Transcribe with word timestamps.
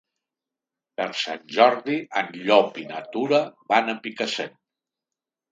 Per 1.01 1.05
Sant 1.23 1.43
Jordi 1.57 1.99
en 2.21 2.33
Llop 2.47 2.81
i 2.85 2.89
na 2.95 3.05
Tura 3.17 3.43
van 3.75 3.95
a 3.95 3.99
Picassent. 4.07 4.57